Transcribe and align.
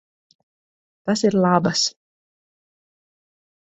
Tas 1.11 1.23
ir 1.31 1.39
labas. 1.45 1.87